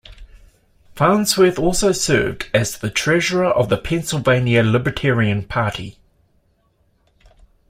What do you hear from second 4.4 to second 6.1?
Libertarian Party.